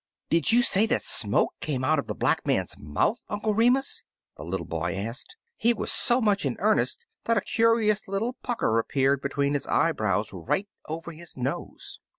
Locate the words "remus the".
3.53-4.43